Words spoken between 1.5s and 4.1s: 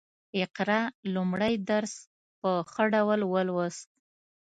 درس په ښه ډول ولوست